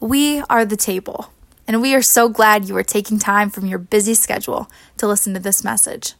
[0.00, 1.30] We are the table,
[1.68, 5.34] and we are so glad you are taking time from your busy schedule to listen
[5.34, 6.14] to this message.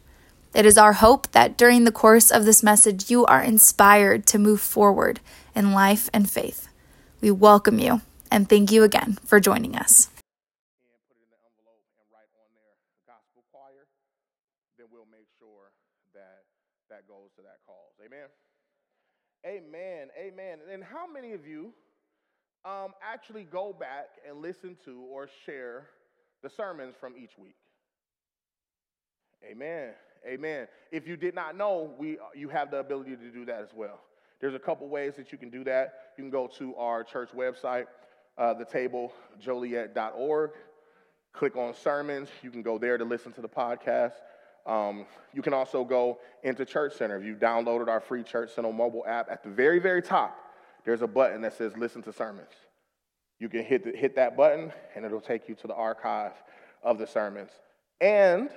[0.53, 4.39] It is our hope that during the course of this message, you are inspired to
[4.39, 5.21] move forward
[5.55, 6.69] in life and faith.
[7.23, 10.11] We welcome you and thank you again for joining us.
[19.47, 20.09] Amen.
[20.21, 20.59] Amen.
[20.71, 21.73] And how many of you
[22.65, 25.87] um, actually go back and listen to or share
[26.43, 27.57] the sermons from each week?
[29.51, 29.91] Amen.
[30.27, 30.68] Amen.
[30.93, 34.01] If you did not know, we you have the ability to do that as well.
[34.41, 36.12] There's a couple ways that you can do that.
[36.16, 37.87] You can go to our church website,
[38.38, 40.51] uh, thetablejoliet.org.
[41.32, 42.29] Click on sermons.
[42.42, 44.15] You can go there to listen to the podcast.
[44.66, 47.16] Um, you can also go into Church Center.
[47.16, 50.37] If you've downloaded our free Church Center mobile app, at the very, very top,
[50.84, 52.48] there's a button that says Listen to Sermons.
[53.38, 56.32] You can hit, the, hit that button, and it'll take you to the archive
[56.82, 57.50] of the sermons.
[58.00, 58.50] And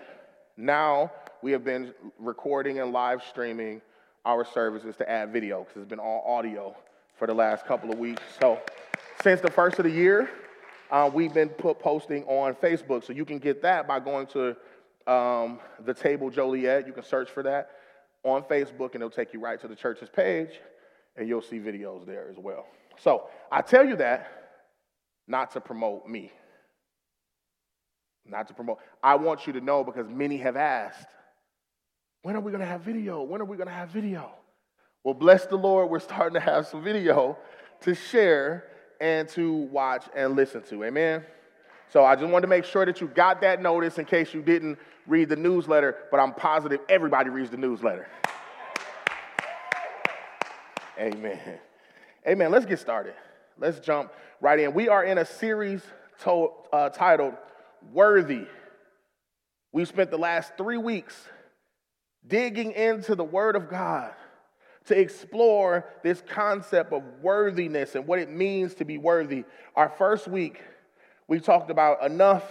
[0.58, 3.82] now we have been recording and live streaming
[4.26, 6.76] our services to add video because it's been all audio
[7.18, 8.22] for the last couple of weeks.
[8.42, 8.60] So
[9.22, 10.30] since the first of the year,
[10.92, 13.04] uh, we've been put posting on Facebook.
[13.04, 14.56] So you can get that by going to
[15.12, 16.88] um, the table Joliet.
[16.88, 17.72] You can search for that
[18.24, 20.52] on Facebook, and it'll take you right to the church's page,
[21.16, 22.66] and you'll see videos there as well.
[23.00, 24.28] So I tell you that
[25.28, 26.32] not to promote me.
[28.26, 28.80] Not to promote.
[29.02, 31.08] I want you to know because many have asked,
[32.22, 33.22] when are we going to have video?
[33.22, 34.32] When are we going to have video?
[35.04, 37.38] Well, bless the Lord, we're starting to have some video
[37.82, 38.66] to share
[39.02, 40.86] and to watch and listen to.
[40.86, 41.26] Amen.
[41.90, 44.42] So I just wanted to make sure that you got that notice in case you
[44.42, 48.08] didn't read the newsletter, but I'm positive everybody reads the newsletter.
[51.00, 51.60] Amen.
[52.28, 52.52] Amen.
[52.52, 53.16] Let's get started.
[53.58, 54.74] Let's jump right in.
[54.74, 55.82] We are in a series
[56.24, 57.36] to, uh, titled
[57.92, 58.46] Worthy.
[59.72, 61.28] We've spent the last three weeks
[62.26, 64.14] digging into the Word of God
[64.86, 69.46] to explore this concept of worthiness and what it means to be worthy.
[69.76, 70.62] Our first week,
[71.28, 72.44] we talked about enough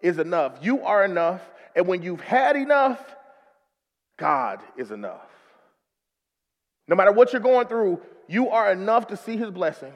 [0.00, 0.58] is enough.
[0.62, 1.42] You are enough,
[1.74, 3.00] and when you've had enough,
[4.16, 5.25] God is enough.
[6.88, 9.94] No matter what you're going through, you are enough to see His blessings.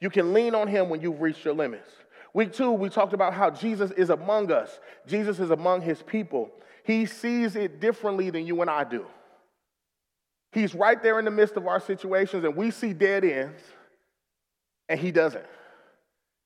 [0.00, 1.90] You can lean on Him when you've reached your limits.
[2.34, 6.50] Week two, we talked about how Jesus is among us, Jesus is among His people.
[6.84, 9.04] He sees it differently than you and I do.
[10.52, 13.60] He's right there in the midst of our situations, and we see dead ends,
[14.88, 15.44] and He doesn't.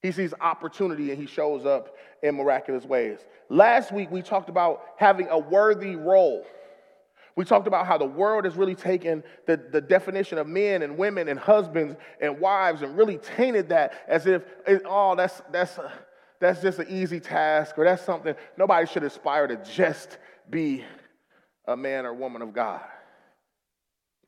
[0.03, 3.21] He sees opportunity and he shows up in miraculous ways.
[3.49, 6.45] Last week, we talked about having a worthy role.
[7.35, 10.99] We talked about how the world has really taken the, the definition of men and
[10.99, 14.43] women and husbands and wives and really tainted that as if,
[14.85, 15.79] oh, that's, that's,
[16.41, 20.19] that's just an easy task or that's something nobody should aspire to just
[20.51, 20.85] be
[21.67, 22.83] a man or woman of God.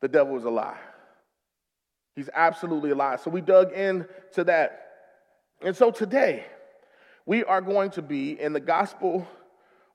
[0.00, 0.78] The devil is a lie.
[2.16, 3.16] He's absolutely a lie.
[3.16, 4.81] So we dug into that.
[5.60, 6.47] And so today,
[7.26, 9.26] we are going to be in the gospel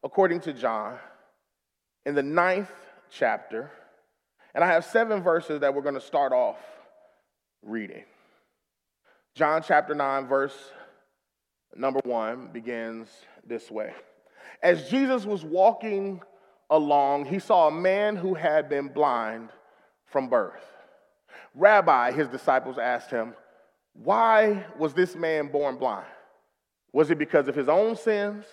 [0.04, 0.98] according to John,
[2.06, 2.72] in the ninth
[3.12, 3.72] chapter.
[4.54, 6.58] And I have seven verses that we're going to start off
[7.64, 8.04] reading.
[9.36, 10.56] John chapter 9, verse
[11.76, 13.08] number 1 begins
[13.46, 13.94] this way.
[14.62, 16.22] As Jesus was walking
[16.70, 19.50] along, he saw a man who had been blind
[20.06, 20.66] from birth.
[21.56, 23.34] Rabbi, his disciples asked him,
[23.94, 26.06] Why was this man born blind?
[26.92, 28.46] Was it because of his own sins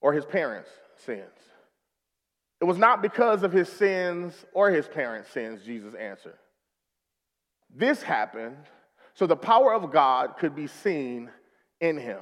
[0.00, 1.49] or his parents' sins?
[2.60, 6.38] It was not because of his sins or his parents' sins, Jesus answered.
[7.74, 8.56] This happened
[9.14, 11.30] so the power of God could be seen
[11.80, 12.20] in him.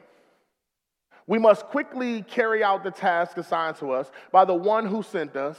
[1.26, 5.36] We must quickly carry out the task assigned to us by the one who sent
[5.36, 5.58] us.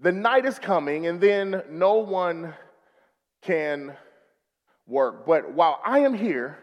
[0.00, 2.54] The night is coming, and then no one
[3.42, 3.96] can
[4.86, 5.26] work.
[5.26, 6.58] But while I am here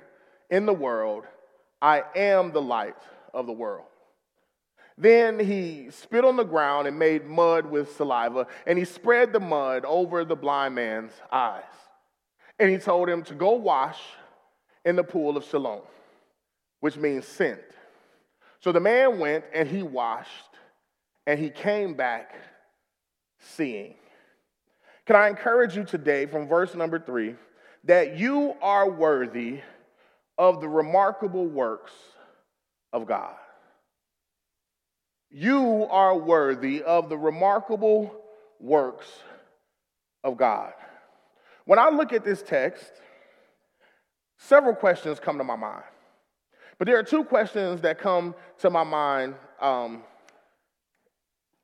[0.49, 1.25] in the world,
[1.81, 2.97] I am the light
[3.33, 3.87] of the world.
[4.97, 9.39] Then he spit on the ground and made mud with saliva, and he spread the
[9.39, 11.63] mud over the blind man's eyes.
[12.59, 13.99] And he told him to go wash
[14.85, 15.81] in the pool of Siloam,
[16.79, 17.61] which means sent.
[18.59, 20.29] So the man went and he washed,
[21.25, 22.35] and he came back
[23.39, 23.95] seeing.
[25.05, 27.35] Can I encourage you today from verse number three
[27.85, 29.59] that you are worthy
[30.37, 31.91] of the remarkable works
[32.93, 33.35] of God?
[35.35, 38.15] You are worthy of the remarkable
[38.59, 39.07] works
[40.23, 40.73] of God.
[41.65, 42.91] When I look at this text,
[44.37, 45.83] several questions come to my mind.
[46.77, 50.03] But there are two questions that come to my mind, um,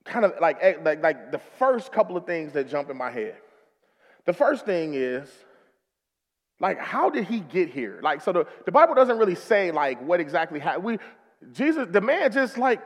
[0.03, 3.11] kind of like, eh, like, like the first couple of things that jump in my
[3.11, 3.35] head.
[4.25, 5.29] The first thing is,
[6.59, 7.99] like, how did he get here?
[8.01, 10.85] Like, so the, the Bible doesn't really say, like, what exactly happened.
[10.85, 10.97] We,
[11.51, 12.81] Jesus, the man just, like,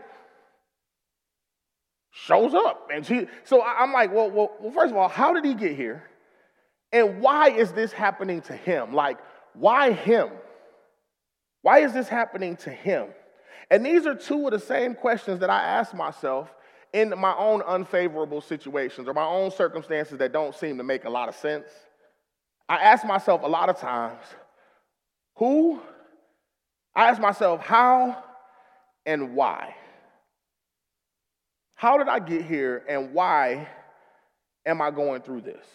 [2.13, 2.89] shows up.
[2.93, 5.75] And she, so I'm like, well, well, well, first of all, how did he get
[5.75, 6.03] here?
[6.91, 8.93] And why is this happening to him?
[8.93, 9.17] Like,
[9.53, 10.29] why him?
[11.63, 13.07] Why is this happening to him?
[13.71, 16.53] And these are two of the same questions that I ask myself
[16.93, 21.09] in my own unfavorable situations or my own circumstances that don't seem to make a
[21.09, 21.65] lot of sense.
[22.69, 24.23] I ask myself a lot of times,
[25.37, 25.81] who?
[26.95, 28.23] I ask myself, how
[29.05, 29.75] and why?
[31.83, 33.67] How did I get here and why
[34.65, 35.65] am I going through this?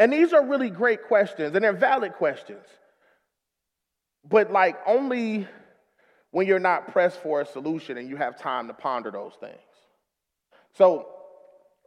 [0.00, 2.66] And these are really great questions and they're valid questions.
[4.28, 5.46] But like only
[6.32, 9.54] when you're not pressed for a solution and you have time to ponder those things.
[10.76, 11.06] So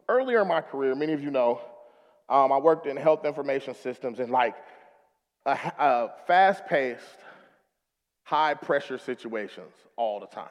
[0.07, 1.59] earlier in my career, many of you know,
[2.29, 4.55] um, I worked in health information systems and like
[5.45, 7.03] a, a fast paced,
[8.23, 10.47] high pressure situations all the time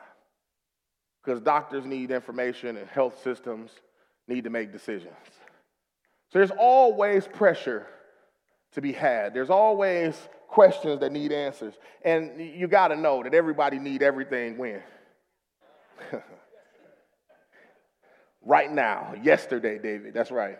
[1.26, 3.72] because doctors need information and health systems
[4.28, 5.12] need to make decisions.
[6.32, 7.86] So there's always pressure
[8.72, 9.34] to be had.
[9.34, 11.74] There's always questions that need answers.
[12.04, 14.82] And you got to know that everybody need everything when.
[18.44, 20.58] right now, yesterday, David, that's right.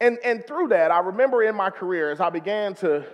[0.00, 3.04] And, and through that, I remember in my career as I began to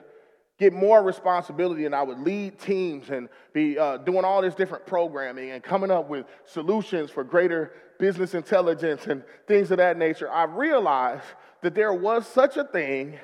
[0.58, 4.86] get more responsibility and I would lead teams and be uh, doing all this different
[4.86, 10.30] programming and coming up with solutions for greater business intelligence and things of that nature,
[10.30, 11.24] I realized
[11.62, 13.18] that there was such a thing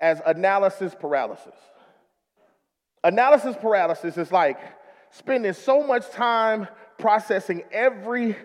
[0.00, 1.54] as analysis paralysis.
[3.04, 4.58] Analysis paralysis is like
[5.10, 6.68] spending so much time
[6.98, 8.36] processing every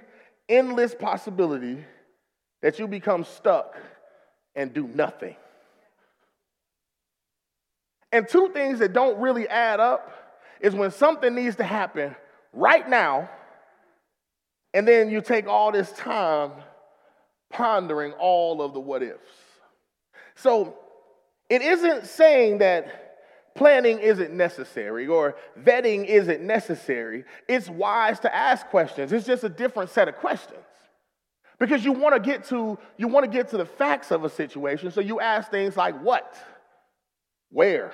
[0.48, 1.84] endless possibility
[2.62, 3.76] that you become stuck
[4.56, 5.36] and do nothing.
[8.16, 10.10] And two things that don't really add up
[10.62, 12.16] is when something needs to happen
[12.54, 13.30] right now,
[14.74, 16.54] and then you take all this time
[17.50, 19.20] pondering all of the what ifs.
[20.36, 20.78] So
[21.50, 23.18] it isn't saying that
[23.54, 27.26] planning isn't necessary or vetting isn't necessary.
[27.50, 29.12] It's wise to ask questions.
[29.12, 30.64] It's just a different set of questions.
[31.60, 34.30] Because you want to get to you want to get to the facts of a
[34.30, 36.34] situation, so you ask things like what?
[37.50, 37.92] Where?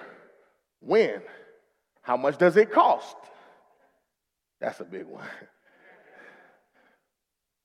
[0.81, 1.22] When?
[2.01, 3.16] How much does it cost?
[4.60, 5.25] That's a big one.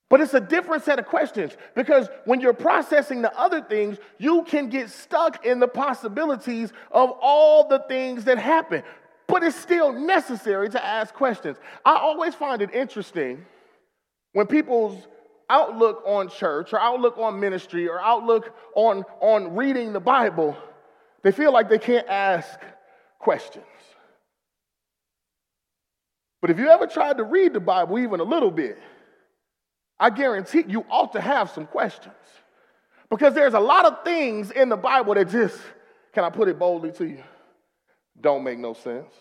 [0.09, 4.45] But it's a different set of questions because when you're processing the other things, you
[4.45, 8.85] can get stuck in the possibilities of all the things that happen.
[9.27, 11.57] But it's still necessary to ask questions.
[11.85, 13.45] I always find it interesting
[14.33, 15.09] when people's
[15.51, 20.57] outlook on church or outlook on ministry or outlook on, on reading the Bible,
[21.23, 22.61] they feel like they can't ask
[23.27, 23.65] questions.
[26.41, 28.79] But if you ever tried to read the Bible even a little bit,
[29.99, 32.15] I guarantee you ought to have some questions.
[33.11, 35.59] Because there's a lot of things in the Bible that just,
[36.13, 37.25] can I put it boldly to you,
[38.21, 39.13] don't make no sense.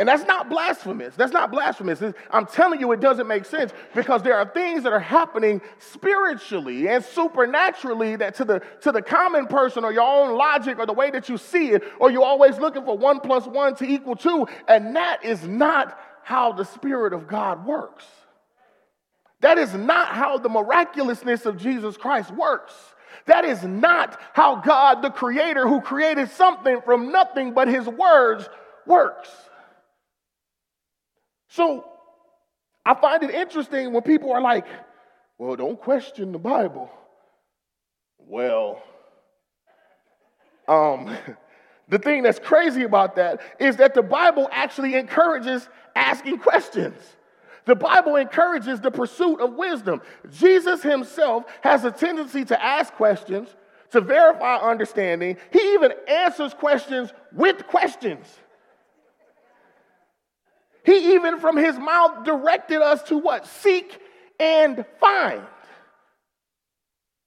[0.00, 1.14] And that's not blasphemous.
[1.14, 2.02] That's not blasphemous.
[2.30, 6.88] I'm telling you, it doesn't make sense because there are things that are happening spiritually
[6.88, 10.94] and supernaturally that to the, to the common person or your own logic or the
[10.94, 14.16] way that you see it, or you're always looking for one plus one to equal
[14.16, 14.48] two.
[14.68, 18.06] And that is not how the Spirit of God works.
[19.40, 22.72] That is not how the miraculousness of Jesus Christ works.
[23.26, 28.48] That is not how God, the Creator, who created something from nothing but His words,
[28.86, 29.28] works.
[31.50, 31.84] So
[32.86, 34.66] I find it interesting when people are like,
[35.36, 36.90] well, don't question the Bible.
[38.18, 38.82] Well,
[40.68, 41.16] um,
[41.88, 46.96] the thing that's crazy about that is that the Bible actually encourages asking questions.
[47.64, 50.02] The Bible encourages the pursuit of wisdom.
[50.30, 53.48] Jesus himself has a tendency to ask questions,
[53.90, 55.36] to verify understanding.
[55.52, 58.26] He even answers questions with questions.
[60.84, 63.46] He even from his mouth directed us to what?
[63.46, 64.00] Seek
[64.38, 65.42] and find.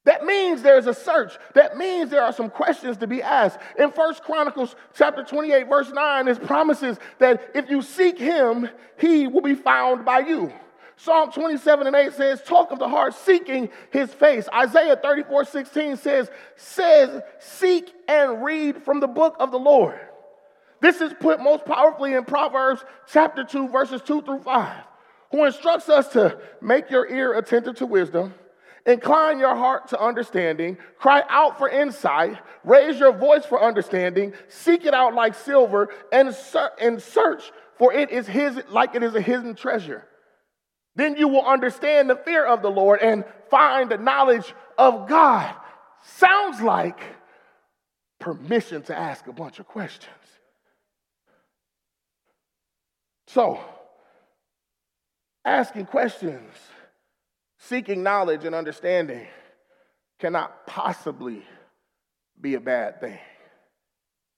[0.05, 1.38] That means there's a search.
[1.53, 3.57] That means there are some questions to be asked.
[3.79, 8.69] In First Chronicles chapter 28, verse 9, it promises that if you seek him,
[9.00, 10.51] he will be found by you.
[10.98, 14.48] Psalm 27 and 8 says, Talk of the heart, seeking his face.
[14.53, 20.00] Isaiah 34 16 says, says, Seek and read from the book of the Lord.
[20.83, 24.83] This is put most powerfully in Proverbs chapter 2, verses 2 through 5,
[25.31, 28.33] who instructs us to make your ear attentive to wisdom,
[28.85, 34.85] incline your heart to understanding, cry out for insight, raise your voice for understanding, seek
[34.85, 36.35] it out like silver, and,
[36.81, 40.05] and search for it is his like it is a hidden treasure.
[40.97, 45.55] Then you will understand the fear of the Lord and find the knowledge of God.
[46.01, 46.99] Sounds like
[48.19, 50.11] permission to ask a bunch of questions.
[53.33, 53.59] So,
[55.43, 56.53] asking questions,
[57.57, 59.25] seeking knowledge and understanding
[60.19, 61.41] cannot possibly
[62.39, 63.17] be a bad thing.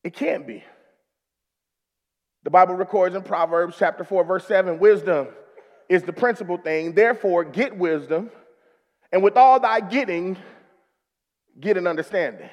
[0.02, 0.64] It can't be.
[2.44, 5.28] The Bible records in Proverbs chapter 4, verse 7 wisdom
[5.90, 6.94] is the principal thing.
[6.94, 8.32] Therefore, get wisdom,
[9.12, 10.38] and with all thy getting,
[11.60, 12.50] get an understanding.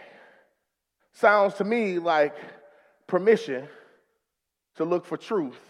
[1.12, 2.34] Sounds to me like
[3.06, 3.68] permission
[4.74, 5.60] to look for truth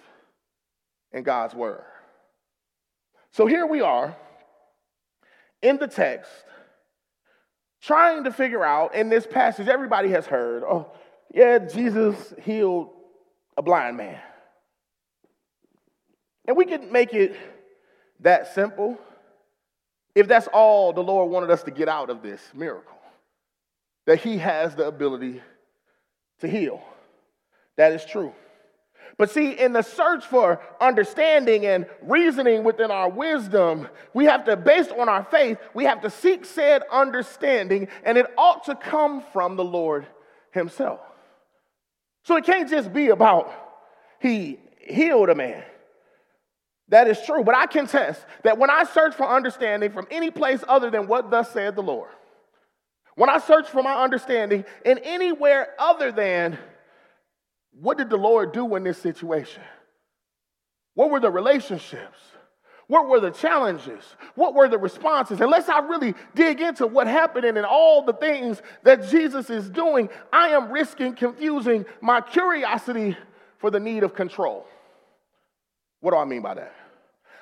[1.12, 1.84] in God's word.
[3.32, 4.16] So here we are
[5.62, 6.30] in the text,
[7.80, 10.90] trying to figure out in this passage, everybody has heard, oh,
[11.32, 12.90] yeah, Jesus healed
[13.56, 14.20] a blind man.
[16.46, 17.36] And we can make it
[18.20, 18.98] that simple
[20.14, 22.98] if that's all the Lord wanted us to get out of this miracle
[24.06, 25.40] that He has the ability
[26.40, 26.82] to heal.
[27.76, 28.34] That is true.
[29.18, 34.56] But see, in the search for understanding and reasoning within our wisdom, we have to,
[34.56, 39.22] based on our faith, we have to seek said understanding, and it ought to come
[39.32, 40.06] from the Lord
[40.52, 41.00] Himself.
[42.24, 43.52] So it can't just be about
[44.20, 45.62] He healed a man.
[46.88, 50.62] That is true, but I contest that when I search for understanding from any place
[50.68, 52.10] other than what thus said the Lord,
[53.14, 56.58] when I search for my understanding in anywhere other than
[57.80, 59.62] what did the Lord do in this situation?
[60.94, 62.18] What were the relationships?
[62.86, 64.04] What were the challenges?
[64.34, 65.40] What were the responses?
[65.40, 70.10] Unless I really dig into what happened and all the things that Jesus is doing,
[70.32, 73.16] I am risking confusing my curiosity
[73.58, 74.66] for the need of control.
[76.00, 76.74] What do I mean by that?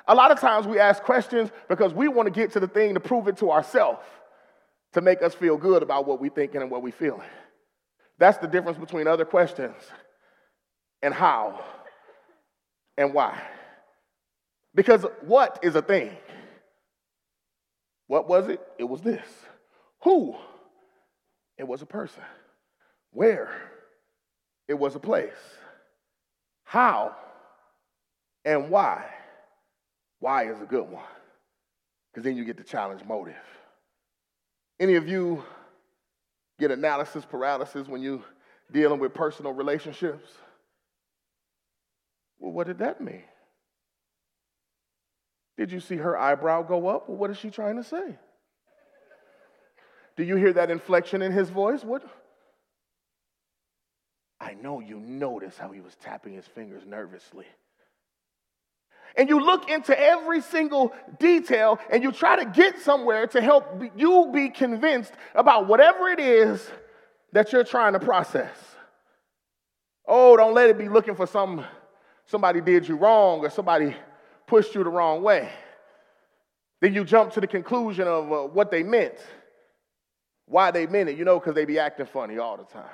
[0.06, 2.94] A lot of times we ask questions because we want to get to the thing
[2.94, 4.06] to prove it to ourselves,
[4.92, 7.28] to make us feel good about what we're thinking and what we're feeling.
[8.18, 9.75] That's the difference between other questions
[11.02, 11.64] and how
[12.97, 13.40] and why.
[14.75, 16.16] Because what is a thing?
[18.07, 18.61] What was it?
[18.78, 19.26] It was this.
[20.02, 20.37] Who?
[21.59, 22.23] It was a person.
[23.12, 23.50] Where?
[24.69, 25.33] It was a place.
[26.64, 27.14] How?
[28.45, 29.04] and why.
[30.19, 31.04] Why is a good one,
[32.12, 33.35] because then you get the challenge motive.
[34.78, 35.42] Any of you
[36.59, 38.23] get analysis paralysis when you
[38.71, 40.30] dealing with personal relationships?
[42.40, 43.23] Well, what did that mean?
[45.56, 47.09] Did you see her eyebrow go up?
[47.09, 48.18] Well, what is she trying to say?
[50.16, 51.85] Do you hear that inflection in his voice?
[51.85, 52.02] What?
[54.40, 57.47] I know you notice how he was tapping his fingers nervously
[59.16, 63.82] and you look into every single detail and you try to get somewhere to help
[63.97, 66.68] you be convinced about whatever it is
[67.32, 68.56] that you're trying to process.
[70.06, 71.64] Oh, don't let it be looking for some
[72.30, 73.94] somebody did you wrong or somebody
[74.46, 75.50] pushed you the wrong way.
[76.80, 79.16] Then you jump to the conclusion of uh, what they meant,
[80.46, 82.84] why they meant it, you know, because they be acting funny all the time.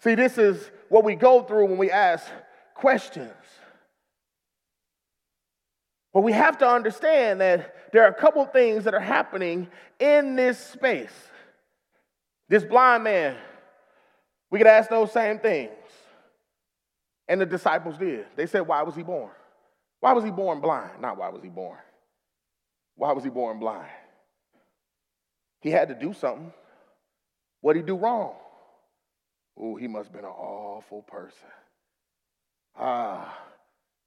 [0.00, 2.26] See, this is what we go through when we ask
[2.74, 3.32] questions.
[6.12, 9.68] But we have to understand that there are a couple things that are happening
[10.00, 11.14] in this space.
[12.48, 13.36] This blind man,
[14.50, 15.70] we could ask those same things.
[17.32, 18.26] And the disciples did.
[18.36, 19.30] They said, Why was he born?
[20.00, 21.00] Why was he born blind?
[21.00, 21.78] Not why was he born.
[22.94, 23.88] Why was he born blind?
[25.62, 26.52] He had to do something.
[27.62, 28.34] What did he do wrong?
[29.58, 31.48] Oh, he must have been an awful person.
[32.78, 33.34] Ah,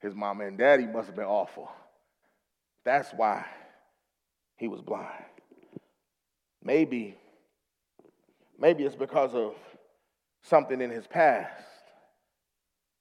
[0.01, 1.71] his mama and daddy must have been awful.
[2.83, 3.43] That's why
[4.55, 5.25] he was blind.
[6.63, 7.17] Maybe,
[8.59, 9.55] maybe it's because of
[10.43, 11.63] something in his past.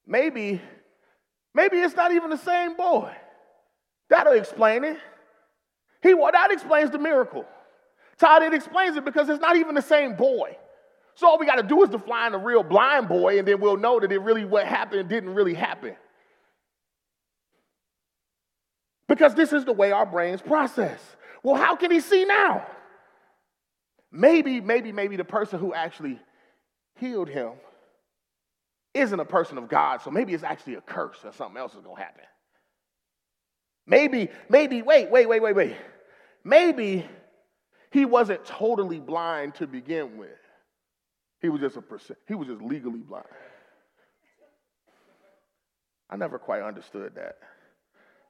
[0.06, 0.60] Maybe,
[1.54, 3.14] maybe it's not even the same boy.
[4.10, 4.98] That'll explain it.
[6.02, 7.46] He, that explains the miracle.
[8.18, 10.56] Todd, it explains it because it's not even the same boy.
[11.14, 13.60] So all we got to do is to find a real blind boy, and then
[13.60, 15.96] we'll know that it really what happened didn't really happen.
[19.08, 21.00] because this is the way our brains process.
[21.42, 22.66] Well, how can he see now?
[24.10, 26.18] Maybe, maybe, maybe the person who actually
[26.96, 27.52] healed him
[28.94, 31.80] isn't a person of God, so maybe it's actually a curse or something else is
[31.80, 32.24] going to happen.
[33.86, 35.76] Maybe, maybe, wait, wait, wait, wait, wait.
[36.44, 37.04] Maybe
[37.90, 40.30] he wasn't totally blind to begin with.
[41.42, 43.26] He was just a percent, he was just legally blind.
[46.08, 47.38] I never quite understood that.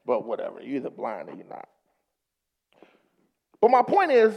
[0.07, 1.69] But whatever, you're either blind or you're not.
[3.61, 4.35] But my point is,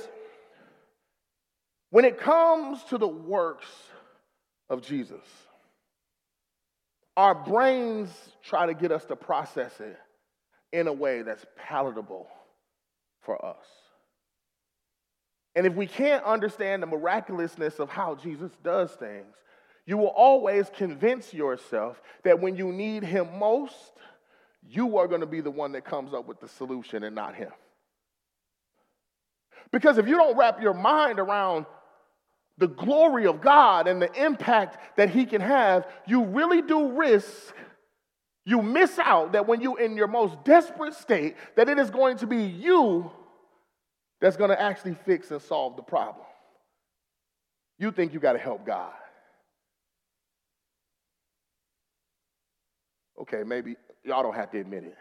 [1.90, 3.68] when it comes to the works
[4.70, 5.26] of Jesus,
[7.18, 8.10] our brains
[8.44, 9.98] try to get us to process it
[10.72, 12.28] in a way that's palatable
[13.22, 13.66] for us.
[15.56, 19.34] And if we can't understand the miraculousness of how Jesus does things,
[19.88, 23.94] you will always convince yourself that when you need Him most,
[24.62, 27.34] you are going to be the one that comes up with the solution and not
[27.34, 27.52] Him.
[29.72, 31.66] Because if you don't wrap your mind around
[32.58, 37.54] the glory of God and the impact that He can have, you really do risk,
[38.46, 42.18] you miss out that when you're in your most desperate state, that it is going
[42.18, 43.12] to be you
[44.20, 46.26] that's going to actually fix and solve the problem.
[47.78, 48.94] You think you got to help God.
[53.22, 54.96] Okay, maybe y'all don't have to admit it.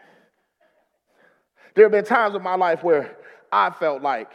[1.75, 3.15] There have been times in my life where
[3.51, 4.31] I felt like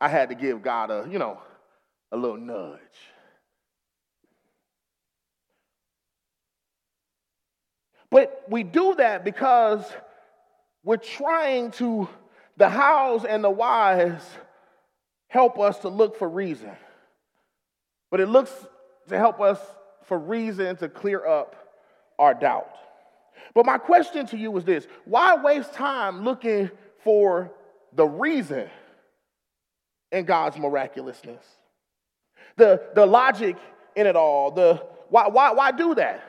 [0.00, 1.38] I had to give God a, you know,
[2.12, 2.78] a little nudge.
[8.10, 9.82] But we do that because
[10.84, 12.06] we're trying to,
[12.58, 14.20] the hows and the whys
[15.28, 16.72] help us to look for reason.
[18.10, 18.52] But it looks
[19.08, 19.58] to help us
[20.04, 21.56] for reason to clear up
[22.18, 22.68] our doubt.
[23.54, 26.70] But my question to you is this why waste time looking
[27.02, 27.50] for
[27.94, 28.68] the reason
[30.10, 31.42] in God's miraculousness?
[32.56, 33.56] The, the logic
[33.96, 36.22] in it all, the why, why, why do that?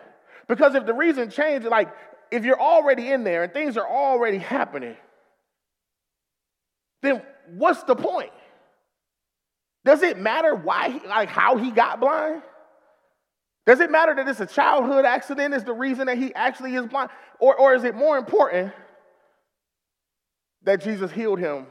[0.48, 1.90] Because if the reason changes, like
[2.32, 4.98] if you're already in there and things are already happening,
[7.02, 8.32] then what's the point?
[9.86, 12.42] Does it matter why, like how he got blind?
[13.66, 16.86] Does it matter that it's a childhood accident is the reason that he actually is
[16.88, 17.10] blind?
[17.40, 18.74] Or, or is it more important
[20.64, 21.68] that Jesus healed him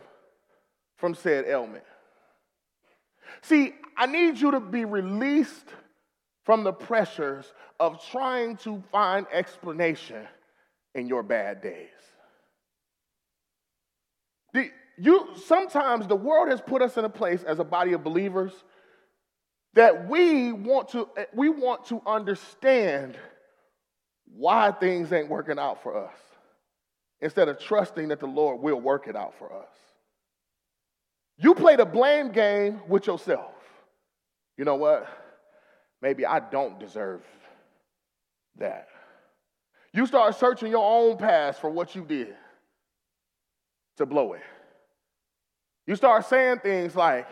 [0.97, 1.85] from said ailment?
[3.41, 5.67] See, I need you to be released
[6.45, 10.27] from the pressures of trying to find explanation
[10.95, 11.89] in your bad days.
[14.53, 18.05] The, you, sometimes the world has put us in a place as a body of
[18.05, 18.53] believers
[19.75, 23.17] that we want to eh, we want to understand
[24.35, 26.17] why things ain't working out for us
[27.21, 29.69] instead of trusting that the Lord will work it out for us.
[31.43, 33.53] You play the blame game with yourself.
[34.57, 35.09] You know what?
[36.01, 37.23] Maybe I don't deserve
[38.59, 38.89] that.
[39.93, 42.35] You start searching your own past for what you did
[43.97, 44.43] to blow it.
[45.87, 47.29] You start saying things like,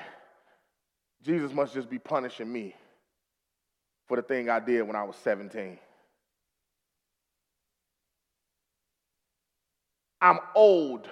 [1.22, 2.74] Jesus must just be punishing me
[4.08, 5.78] for the thing I did when I was 17.
[10.20, 11.08] I'm owed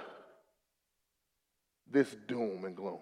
[1.90, 3.00] this doom and gloom.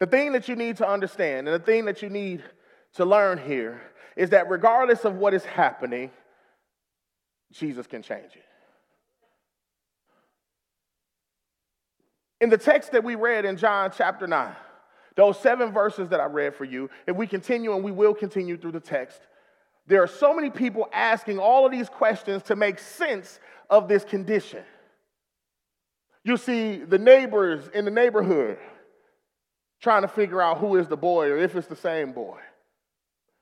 [0.00, 2.42] The thing that you need to understand and the thing that you need
[2.94, 3.82] to learn here
[4.16, 6.10] is that regardless of what is happening,
[7.52, 8.44] Jesus can change it.
[12.40, 14.54] In the text that we read in John chapter 9,
[15.16, 18.56] those seven verses that I read for you, if we continue and we will continue
[18.56, 19.20] through the text,
[19.86, 23.38] there are so many people asking all of these questions to make sense
[23.68, 24.62] of this condition.
[26.24, 28.58] You see the neighbors in the neighborhood
[29.80, 32.38] trying to figure out who is the boy or if it's the same boy.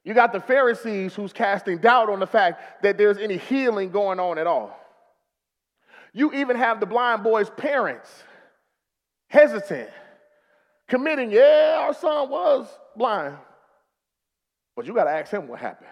[0.05, 4.21] You got the Pharisees who's casting doubt on the fact that there's any healing going
[4.21, 4.79] on at all.
[6.13, 8.09] You even have the blind boy's parents
[9.29, 9.91] hesitant,
[10.89, 13.37] committing, yeah, our son was blind.
[14.75, 15.91] But you got to ask him what happened.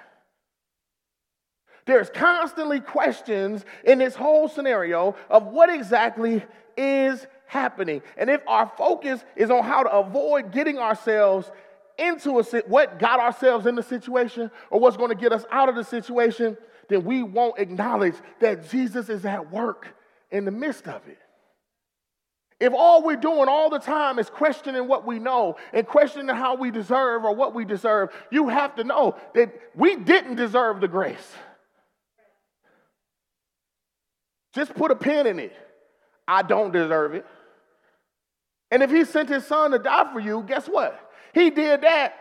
[1.87, 6.44] There's constantly questions in this whole scenario of what exactly
[6.77, 8.03] is happening.
[8.16, 11.51] And if our focus is on how to avoid getting ourselves
[11.96, 15.68] into a what got ourselves in the situation or what's going to get us out
[15.68, 16.57] of the situation,
[16.88, 19.96] then we won't acknowledge that Jesus is at work
[20.31, 21.18] in the midst of it.
[22.59, 26.57] If all we're doing all the time is questioning what we know and questioning how
[26.57, 30.88] we deserve or what we deserve, you have to know that we didn't deserve the
[30.88, 31.35] grace.
[34.57, 35.55] Just put a pin in it.
[36.27, 37.27] I don't deserve it.
[38.71, 40.99] And if he sent his son to die for you, guess what?
[41.35, 42.14] He did that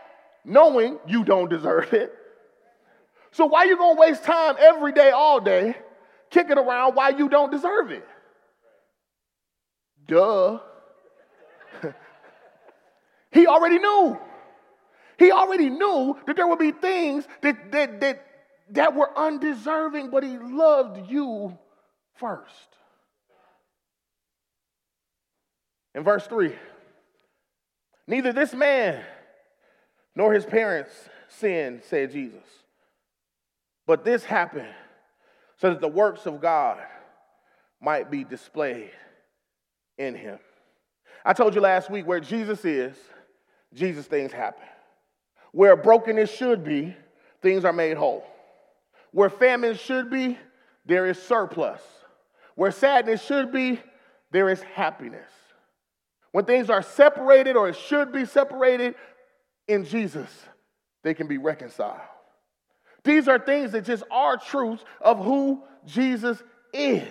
[0.44, 2.12] knowing you don't deserve it.
[3.32, 5.76] So why you gonna waste time every day, all day,
[6.28, 8.06] kicking around why you don't deserve it?
[10.06, 10.58] Duh.
[13.32, 14.18] he already knew.
[15.18, 18.26] He already knew that there would be things that, that, that,
[18.72, 21.58] that were undeserving, but he loved you
[22.18, 22.76] first.
[25.94, 26.54] In verse 3,
[28.06, 29.02] neither this man
[30.14, 30.92] nor his parents
[31.28, 32.44] sinned, said Jesus.
[33.86, 34.74] But this happened
[35.58, 36.78] so that the works of God
[37.80, 38.90] might be displayed
[39.98, 40.38] in him.
[41.24, 42.96] I told you last week where Jesus is,
[43.74, 44.66] Jesus things happen.
[45.52, 46.94] Where brokenness should be,
[47.42, 48.26] things are made whole.
[49.12, 50.38] Where famine should be,
[50.84, 51.80] there is surplus.
[52.56, 53.80] Where sadness should be,
[54.32, 55.30] there is happiness.
[56.32, 58.96] When things are separated or should be separated
[59.68, 60.28] in Jesus,
[61.04, 62.00] they can be reconciled.
[63.04, 66.42] These are things that just are truths of who Jesus
[66.72, 67.08] is.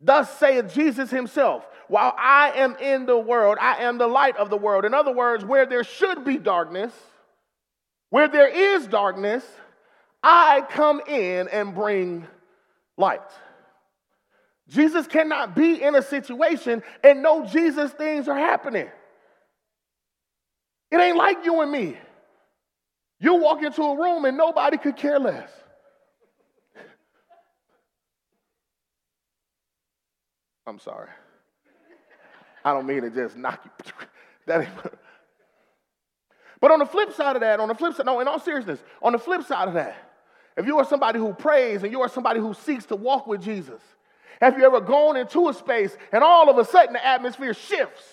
[0.00, 4.50] Thus saith Jesus himself, while I am in the world, I am the light of
[4.50, 4.84] the world.
[4.84, 6.92] In other words, where there should be darkness,
[8.10, 9.44] where there is darkness,
[10.22, 12.26] I come in and bring
[12.96, 13.20] light.
[14.68, 18.88] Jesus cannot be in a situation and know Jesus things are happening.
[20.90, 21.96] It ain't like you and me.
[23.20, 25.50] You walk into a room and nobody could care less.
[30.66, 31.08] I'm sorry.
[32.64, 33.92] I don't mean to just knock you.
[34.46, 34.70] That ain't,
[36.58, 38.80] but on the flip side of that, on the flip side, no, in all seriousness,
[39.02, 39.94] on the flip side of that,
[40.56, 43.42] if you are somebody who prays and you are somebody who seeks to walk with
[43.42, 43.82] Jesus,
[44.40, 48.04] have you ever gone into a space and all of a sudden the atmosphere shifts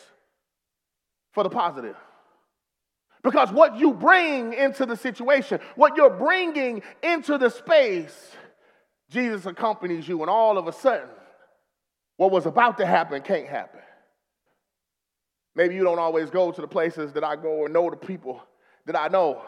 [1.34, 1.96] for the positive?
[3.24, 8.32] Because what you bring into the situation, what you're bringing into the space,
[9.10, 11.10] Jesus accompanies you, and all of a sudden,
[12.18, 13.82] what was about to happen can't happen.
[15.56, 18.44] Maybe you don't always go to the places that I go or know the people
[18.86, 19.42] that I know,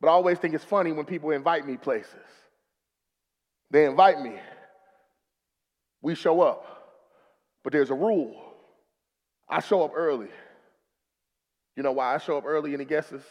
[0.00, 2.12] but I always think it's funny when people invite me places.
[3.70, 4.34] They invite me,
[6.04, 6.66] we show up,
[7.64, 8.36] but there's a rule.
[9.48, 10.28] I show up early.
[11.76, 12.74] You know why I show up early?
[12.74, 13.22] Any guesses?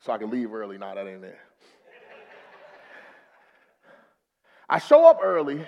[0.00, 0.78] So I can leave early.
[0.78, 1.40] Nah, that ain't there.
[4.68, 5.66] I show up early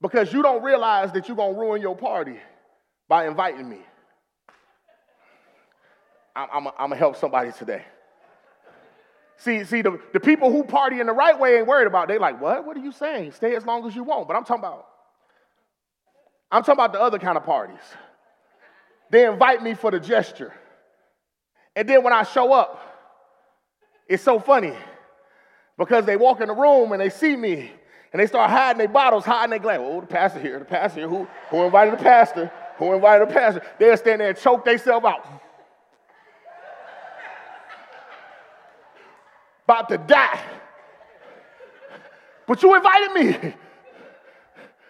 [0.00, 2.38] because you don't realize that you're going to ruin your party
[3.08, 3.80] by inviting me.
[6.36, 7.84] I'm, I'm going to help somebody today.
[9.40, 12.08] See, see the, the people who party in the right way ain't worried about.
[12.08, 12.66] They like, what?
[12.66, 13.32] What are you saying?
[13.32, 14.28] Stay as long as you want.
[14.28, 14.86] But I'm talking about,
[16.52, 17.80] I'm talking about the other kind of parties.
[19.10, 20.52] They invite me for the gesture.
[21.74, 22.82] And then when I show up,
[24.06, 24.74] it's so funny
[25.78, 27.72] because they walk in the room and they see me
[28.12, 29.78] and they start hiding their bottles, hiding their glass.
[29.80, 31.08] Oh, the pastor here, the pastor here.
[31.08, 32.52] Who, who invited the pastor?
[32.76, 33.62] Who invited the pastor?
[33.78, 35.24] They'll stand there and choke themselves out.
[39.70, 40.40] About to die.
[42.48, 43.54] But you invited me.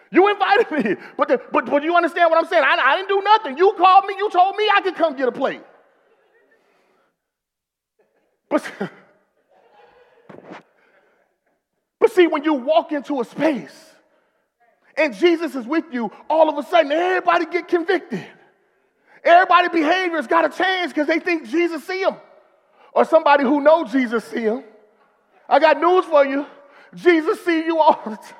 [0.09, 0.95] You invited me.
[1.15, 2.63] But, the, but, but you understand what I'm saying?
[2.65, 3.59] I, I didn't do nothing.
[3.59, 4.15] You called me.
[4.17, 5.61] You told me I could come get a plate.
[8.49, 8.71] But,
[11.99, 13.93] but see, when you walk into a space
[14.97, 18.25] and Jesus is with you, all of a sudden everybody get convicted.
[19.23, 22.15] Everybody behavior's got to change because they think Jesus see them.
[22.93, 24.63] Or somebody who knows Jesus see them.
[25.51, 26.47] I got news for you.
[26.95, 28.35] Jesus see you all the time.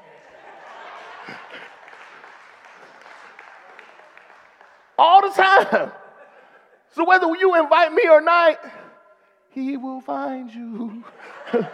[4.97, 5.91] all the time.
[6.93, 8.59] So whether you invite me or not,
[9.49, 11.03] he will find you.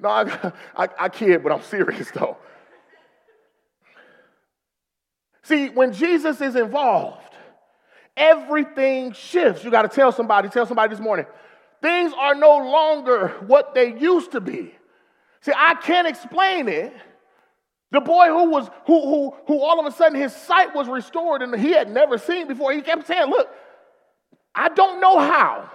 [0.00, 2.36] no, I, I, I kid, but I'm serious though.
[5.42, 7.20] See, when Jesus is involved,
[8.16, 9.62] everything shifts.
[9.62, 11.26] You got to tell somebody, tell somebody this morning,
[11.84, 14.74] things are no longer what they used to be.
[15.42, 16.92] See, I can't explain it
[17.90, 21.42] the boy who was who who who all of a sudden his sight was restored
[21.42, 22.72] and he had never seen before.
[22.72, 23.48] He kept saying, "Look,
[24.54, 25.70] I don't know how.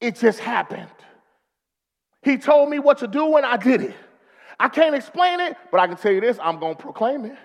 [0.00, 0.90] It just happened.
[2.22, 3.94] He told me what to do and I did it.
[4.58, 7.36] I can't explain it, but I can tell you this, I'm going to proclaim it.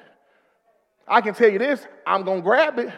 [1.08, 2.92] I can tell you this, I'm going to grab it.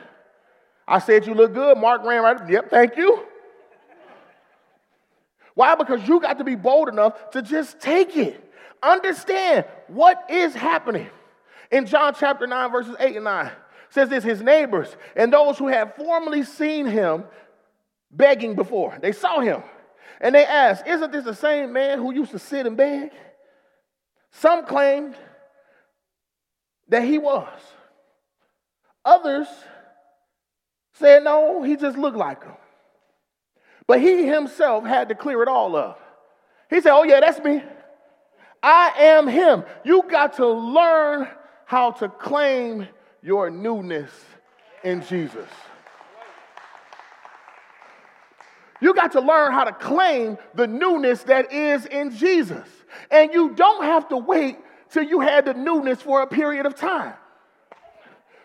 [0.87, 1.77] I said you look good.
[1.77, 2.39] Mark ran right.
[2.39, 2.49] Up.
[2.49, 3.25] Yep, thank you.
[5.55, 5.75] Why?
[5.75, 8.39] Because you got to be bold enough to just take it.
[8.81, 11.09] Understand what is happening.
[11.71, 13.51] In John chapter 9, verses 8 and 9,
[13.89, 17.23] says this his neighbors and those who had formerly seen him
[18.11, 19.63] begging before, they saw him.
[20.19, 23.11] And they asked, Isn't this the same man who used to sit and beg?
[24.31, 25.15] Some claimed
[26.89, 27.59] that he was.
[29.05, 29.47] Others
[30.93, 32.53] said, No, he just looked like him.
[33.87, 35.99] But he himself had to clear it all up.
[36.69, 37.61] He said, Oh, yeah, that's me.
[38.61, 39.63] I am him.
[39.83, 41.27] You got to learn
[41.65, 42.87] how to claim
[43.21, 44.09] your newness
[44.83, 45.49] in Jesus.
[48.79, 52.67] You got to learn how to claim the newness that is in Jesus.
[53.09, 54.57] And you don't have to wait
[54.89, 57.13] till you had the newness for a period of time.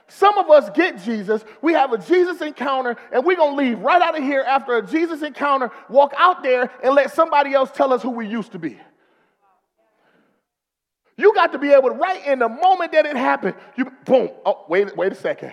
[0.09, 4.01] Some of us get Jesus, we have a Jesus encounter, and we're gonna leave right
[4.01, 7.93] out of here after a Jesus encounter, walk out there and let somebody else tell
[7.93, 8.79] us who we used to be.
[11.19, 14.31] You got to be able to, right in the moment that it happened, you boom,
[14.47, 15.53] oh, wait, wait a second.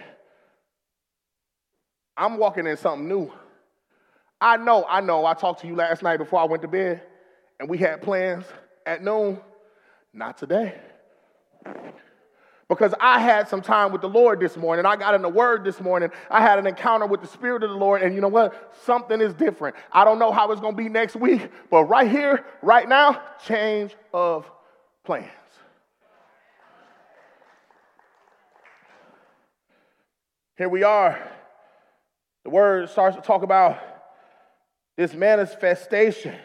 [2.15, 3.33] I'm walking in something new.
[4.39, 5.25] I know, I know.
[5.25, 7.01] I talked to you last night before I went to bed,
[7.59, 8.45] and we had plans
[8.85, 9.39] at noon.
[10.13, 10.79] Not today.
[12.67, 14.88] Because I had some time with the Lord this morning.
[14.88, 16.10] I got in the Word this morning.
[16.32, 18.01] I had an encounter with the Spirit of the Lord.
[18.01, 18.73] And you know what?
[18.86, 19.75] Something is different.
[19.91, 23.21] I don't know how it's going to be next week, but right here, right now,
[23.45, 24.49] change of
[25.04, 25.30] plans.
[30.58, 31.32] Here we are.
[32.45, 33.78] The Word starts to talk about
[34.97, 36.36] this manifestation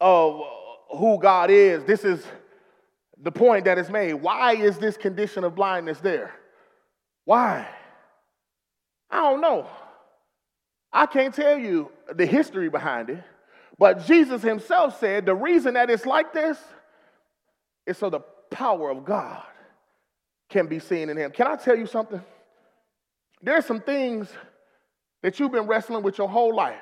[0.00, 0.42] of
[0.90, 1.82] who God is.
[1.84, 2.24] This is
[3.24, 4.12] the point that is made.
[4.14, 6.32] Why is this condition of blindness there?
[7.24, 7.66] Why?
[9.10, 9.66] I don't know.
[10.92, 13.24] I can't tell you the history behind it,
[13.78, 16.58] but Jesus himself said the reason that it's like this
[17.86, 19.42] is so the power of God
[20.50, 21.30] can be seen in him.
[21.32, 22.22] Can I tell you something?
[23.42, 24.28] There are some things
[25.22, 26.76] that you've been wrestling with your whole life.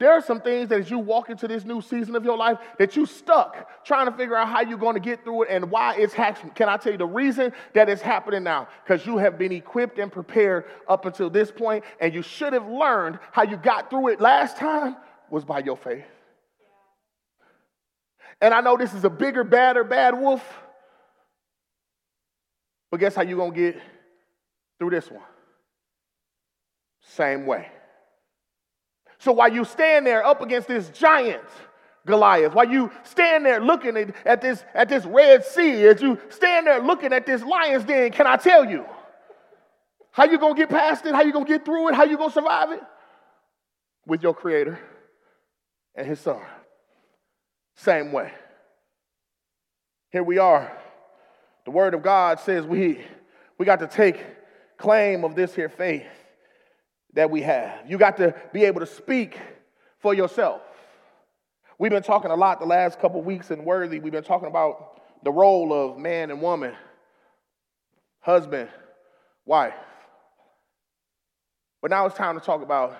[0.00, 2.56] There are some things that as you walk into this new season of your life
[2.78, 5.70] that you stuck trying to figure out how you're going to get through it and
[5.70, 6.54] why it's happening.
[6.54, 8.66] Can I tell you the reason that it's happening now?
[8.82, 12.66] Because you have been equipped and prepared up until this point, and you should have
[12.66, 14.96] learned how you got through it last time
[15.28, 16.06] was by your faith.
[18.40, 20.42] And I know this is a bigger, badder, bad wolf,
[22.90, 23.82] but guess how you're going to get
[24.78, 25.20] through this one?
[27.02, 27.68] Same way.
[29.20, 31.44] So while you stand there up against this giant,
[32.06, 36.66] Goliath, while you stand there looking at, this, at this Red Sea, as you stand
[36.66, 38.86] there looking at this lion's den, can I tell you
[40.10, 41.14] how you gonna get past it?
[41.14, 41.94] How you gonna get through it?
[41.94, 42.80] How you gonna survive it?
[44.06, 44.80] With your Creator
[45.94, 46.40] and His Son.
[47.76, 48.32] Same way.
[50.12, 50.72] Here we are.
[51.66, 53.04] The Word of God says we,
[53.58, 54.24] we got to take
[54.78, 56.06] claim of this here faith
[57.14, 57.88] that we have.
[57.88, 59.38] You got to be able to speak
[59.98, 60.62] for yourself.
[61.78, 64.00] We've been talking a lot the last couple weeks in Worthy.
[64.00, 66.74] We've been talking about the role of man and woman,
[68.20, 68.68] husband,
[69.46, 69.74] wife.
[71.82, 72.96] But now it's time to talk about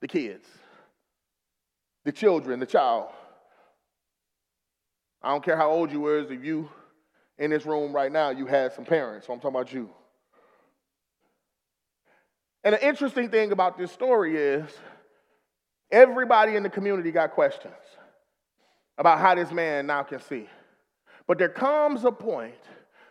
[0.00, 0.46] the kids,
[2.04, 3.08] the children, the child.
[5.22, 6.68] I don't care how old you were, if you
[7.38, 9.90] in this room right now, you had some parents, so I'm talking about you.
[12.64, 14.64] And the interesting thing about this story is
[15.90, 17.74] everybody in the community got questions
[18.96, 20.48] about how this man now can see.
[21.26, 22.54] But there comes a point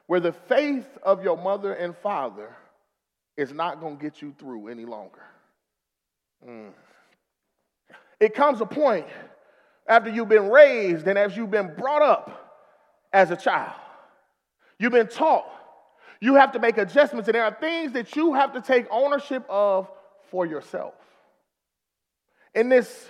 [0.08, 2.56] where the faith of your mother and father
[3.38, 5.22] is not going to get you through any longer.
[6.48, 6.72] Mm.
[8.20, 9.08] It comes a point
[9.88, 12.54] after you've been raised and as you've been brought up
[13.12, 13.74] as a child.
[14.80, 15.46] You've been taught
[16.24, 19.46] you have to make adjustments, and there are things that you have to take ownership
[19.50, 19.92] of
[20.32, 20.94] for yourself.
[22.56, 23.10] In this,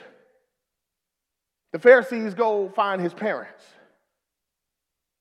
[1.74, 3.64] the Pharisees go find his parents.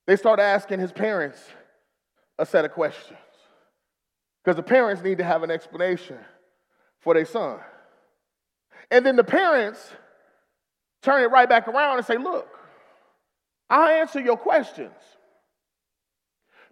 [0.07, 1.39] They start asking his parents
[2.39, 3.19] a set of questions
[4.43, 6.17] because the parents need to have an explanation
[6.99, 7.59] for their son.
[8.89, 9.91] And then the parents
[11.03, 12.49] turn it right back around and say, Look,
[13.69, 14.95] I'll answer your questions.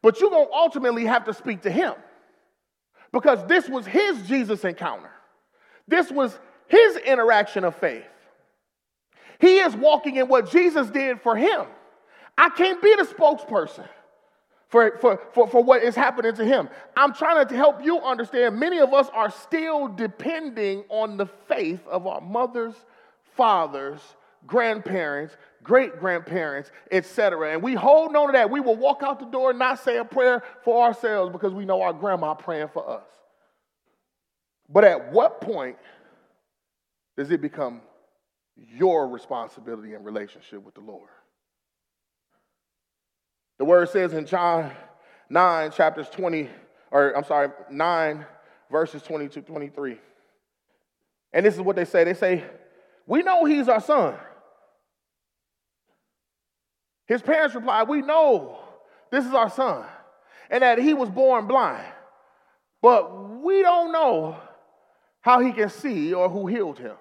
[0.02, 1.94] But you're going to ultimately have to speak to him
[3.12, 5.12] because this was his Jesus encounter.
[5.88, 6.38] This was
[6.68, 8.06] his interaction of faith.
[9.40, 11.66] He is walking in what Jesus did for him.
[12.38, 13.88] I can't be the spokesperson
[14.70, 16.70] for, for, for, for what is happening to him.
[16.96, 21.86] I'm trying to help you understand many of us are still depending on the faith
[21.88, 22.76] of our mothers,
[23.36, 24.00] fathers,
[24.48, 27.54] grandparents, great grandparents, etc.
[27.54, 28.50] And we hold on to that.
[28.50, 31.66] We will walk out the door and not say a prayer for ourselves because we
[31.66, 33.04] know our grandma praying for us.
[34.70, 35.78] But at what point
[37.18, 37.82] does it become
[38.56, 41.10] your responsibility and relationship with the Lord?
[43.58, 44.72] The word says in John
[45.30, 46.50] 9, chapters 20,
[46.90, 48.26] or I'm sorry, 9,
[48.72, 49.98] verses 22 23.
[51.34, 52.04] And this is what they say.
[52.04, 52.44] They say,
[53.06, 54.16] We know he's our son.
[57.12, 58.58] His parents replied, We know
[59.12, 59.84] this is our son,
[60.50, 61.86] and that he was born blind.
[62.82, 64.38] But we don't know
[65.20, 66.96] how he can see or who healed him.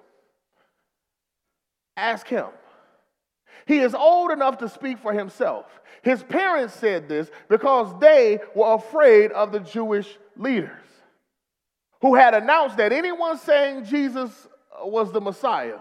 [1.95, 2.47] Ask him.
[3.65, 5.79] He is old enough to speak for himself.
[6.01, 10.71] His parents said this because they were afraid of the Jewish leaders
[12.01, 14.49] who had announced that anyone saying Jesus
[14.83, 15.79] was the Messiah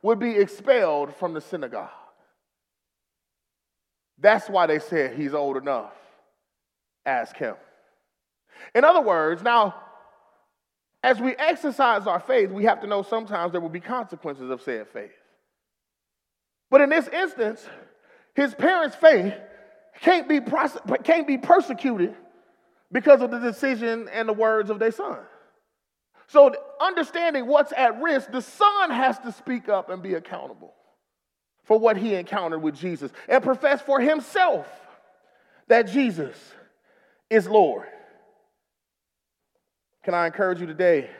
[0.00, 1.90] would be expelled from the synagogue.
[4.18, 5.92] That's why they said he's old enough.
[7.04, 7.56] Ask him.
[8.74, 9.74] In other words, now,
[11.02, 14.62] as we exercise our faith, we have to know sometimes there will be consequences of
[14.62, 15.10] said faith.
[16.70, 17.66] But in this instance,
[18.34, 19.34] his parents' faith
[20.00, 20.40] can't be,
[21.02, 22.14] can't be persecuted
[22.90, 25.18] because of the decision and the words of their son.
[26.26, 30.72] So, understanding what's at risk, the son has to speak up and be accountable
[31.64, 34.66] for what he encountered with Jesus and profess for himself
[35.68, 36.36] that Jesus
[37.30, 37.86] is Lord.
[40.02, 41.10] Can I encourage you today?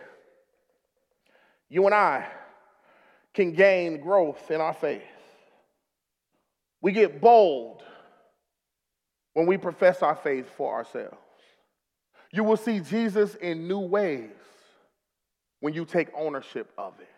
[1.68, 2.26] You and I
[3.32, 5.02] can gain growth in our faith.
[6.80, 7.82] We get bold
[9.32, 11.16] when we profess our faith for ourselves.
[12.30, 14.30] You will see Jesus in new ways
[15.60, 17.08] when you take ownership of it.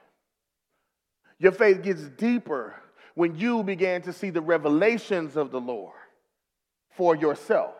[1.38, 2.76] Your faith gets deeper
[3.16, 5.94] when you began to see the revelations of the Lord
[6.90, 7.74] for yourself.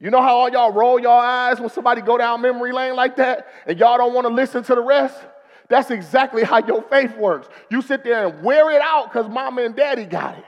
[0.00, 3.14] you know how all y'all roll your eyes when somebody go down memory lane like
[3.18, 5.16] that and y'all don't want to listen to the rest?
[5.68, 7.46] That's exactly how your faith works.
[7.70, 10.44] You sit there and wear it out because mama and daddy got it.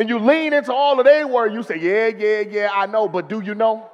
[0.00, 1.52] And you lean into all of their word.
[1.52, 3.86] You say, yeah, yeah, yeah, I know, but do you know?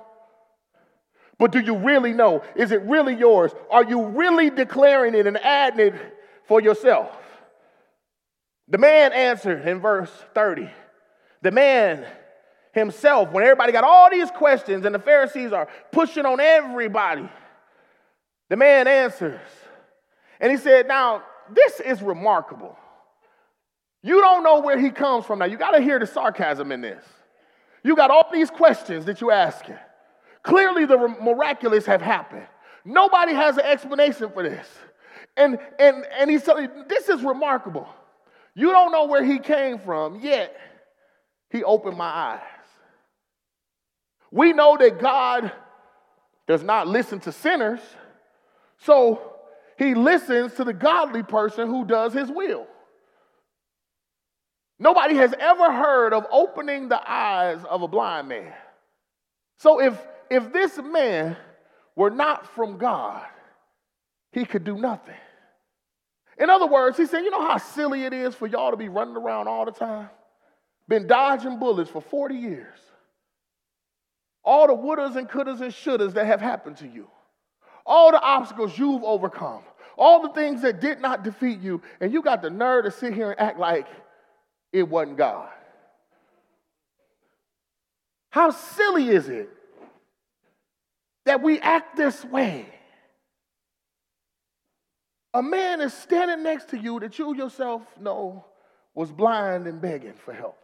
[1.37, 2.45] But do you really know?
[2.55, 3.51] Is it really yours?
[3.73, 5.95] Are you really declaring it and adding it
[6.45, 7.11] for yourself?
[8.69, 10.71] The man answered in verse 30.
[11.43, 12.07] The man
[12.73, 17.29] himself, when everybody got all these questions and the Pharisees are pushing on everybody,
[18.49, 19.41] the man answers.
[20.39, 22.79] And he said, Now, this is remarkable.
[24.07, 25.47] You don't know where he comes from now.
[25.47, 27.05] You got to hear the sarcasm in this.
[27.83, 29.75] You got all these questions that you're asking.
[30.45, 32.47] Clearly, the miraculous have happened.
[32.85, 34.69] Nobody has an explanation for this.
[35.37, 37.89] And, and, and telling you, this is remarkable.
[38.55, 40.57] You don't know where he came from, yet
[41.51, 42.41] he opened my eyes.
[44.31, 45.51] We know that God
[46.47, 47.81] does not listen to sinners,
[48.79, 49.33] so
[49.77, 52.69] he listens to the godly person who does his will.
[54.79, 58.53] Nobody has ever heard of opening the eyes of a blind man.
[59.59, 59.99] So if
[60.31, 61.37] if this man
[61.95, 63.25] were not from God,
[64.33, 65.15] he could do nothing.
[66.39, 68.89] In other words, he said, You know how silly it is for y'all to be
[68.89, 70.11] running around all the time?
[70.89, 72.79] Been dodging bullets for 40 years.
[74.45, 77.09] All the wouldas and couldas and shouldas that have happened to you.
[77.85, 79.63] All the obstacles you've overcome.
[79.99, 81.81] All the things that did not defeat you.
[82.01, 83.87] And you got the nerve to sit here and act like
[84.73, 85.49] it wasn't God.
[88.31, 89.51] How silly is it
[91.27, 92.67] that we act this way.
[95.35, 98.47] A man is standing next to you that you yourself know
[98.95, 100.57] was blind and begging for help.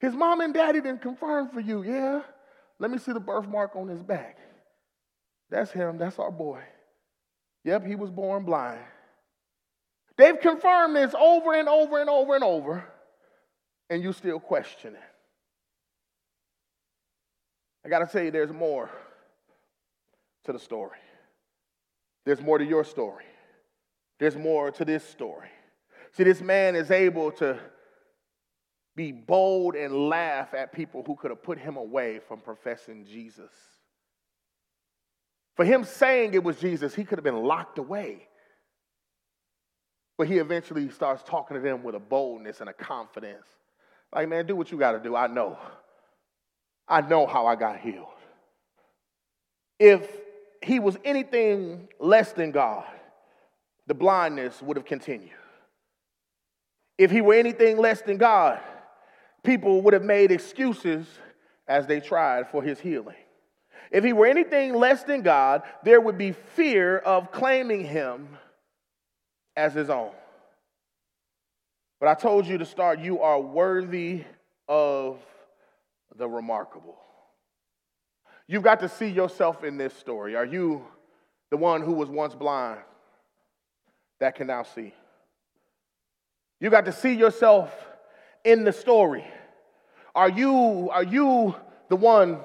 [0.00, 2.22] His mom and daddy didn't confirm for you, yeah?
[2.78, 4.38] Let me see the birthmark on his back.
[5.48, 6.62] That's him, that's our boy.
[7.64, 8.80] Yep, he was born blind.
[10.16, 12.84] They've confirmed this over and over and over and over.
[13.88, 15.00] and you still question it.
[17.84, 18.90] I got to tell you, there's more
[20.44, 20.98] to the story.
[22.24, 23.24] There's more to your story.
[24.18, 25.48] There's more to this story.
[26.12, 27.58] See, this man is able to
[28.96, 33.52] be bold and laugh at people who could have put him away from professing Jesus.
[35.54, 38.26] For him saying it was Jesus, he could have been locked away.
[40.18, 43.46] But he eventually starts talking to them with a boldness and a confidence.
[44.14, 45.14] Like, man, do what you got to do.
[45.14, 45.58] I know.
[46.88, 48.06] I know how I got healed.
[49.78, 50.08] If
[50.62, 52.84] he was anything less than God,
[53.86, 55.30] the blindness would have continued.
[56.98, 58.60] If he were anything less than God,
[59.42, 61.06] people would have made excuses
[61.68, 63.16] as they tried for his healing.
[63.90, 68.28] If he were anything less than God, there would be fear of claiming him
[69.56, 70.10] as his own.
[71.98, 74.24] But I told you to start, you are worthy
[74.68, 75.18] of
[76.16, 76.98] the remarkable.
[78.46, 80.36] You've got to see yourself in this story.
[80.36, 80.84] Are you
[81.50, 82.80] the one who was once blind
[84.20, 84.94] that can now see?
[86.60, 87.72] You got to see yourself
[88.44, 89.26] in the story.
[90.14, 91.54] Are you, are you
[91.88, 92.38] the one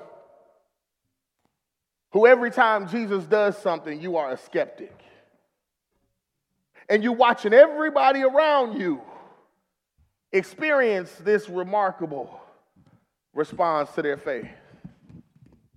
[2.12, 4.94] who every time Jesus does something, you are a skeptic?
[6.92, 9.00] And you're watching everybody around you
[10.34, 12.38] experience this remarkable
[13.34, 14.50] response to their faith.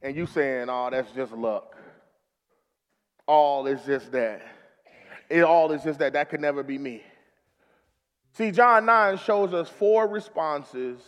[0.02, 1.76] And you saying, oh, that's just luck.
[3.28, 4.42] All is just that.
[5.30, 6.14] It all is just that.
[6.14, 7.04] That could never be me.
[8.32, 10.98] See, John 9 shows us four responses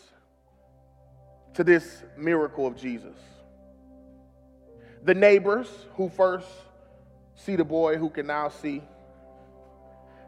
[1.55, 3.17] to this miracle of Jesus.
[5.03, 6.47] The neighbors who first
[7.35, 8.85] see the boy who can now see,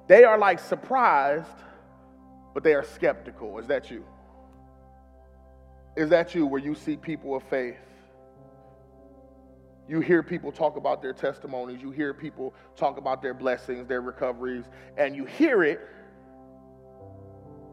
[0.08, 1.46] they are like surprised,
[2.54, 3.58] but they are skeptical.
[3.58, 4.04] Is that you?
[5.96, 7.76] Is that you where you see people of faith?
[9.88, 14.02] You hear people talk about their testimonies, you hear people talk about their blessings, their
[14.02, 14.64] recoveries,
[14.96, 15.80] and you hear it,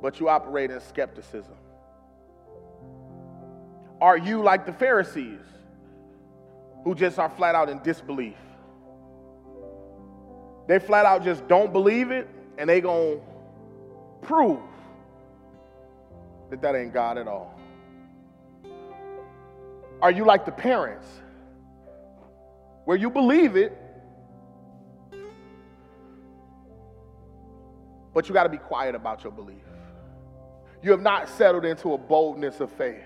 [0.01, 1.55] but you operate in skepticism.
[4.01, 5.41] Are you like the Pharisees
[6.83, 8.35] who just are flat out in disbelief?
[10.67, 13.21] They flat out just don't believe it and they to
[14.21, 14.59] prove
[16.49, 17.59] that that ain't God at all.
[20.01, 21.07] Are you like the parents
[22.85, 23.77] where you believe it,
[28.13, 29.55] but you got to be quiet about your belief?
[30.81, 33.01] You have not settled into a boldness of faith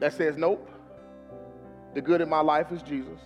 [0.00, 0.70] that says, nope,
[1.94, 3.20] the good in my life is Jesus.